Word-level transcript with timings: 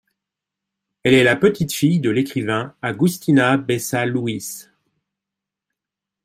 Elle 1.03 1.13
est 1.13 1.23
la 1.23 1.35
petite-fille 1.35 1.99
de 1.99 2.09
l’écrivain 2.09 2.75
Agustina 2.81 3.55
Bessa-Luís. 3.57 4.67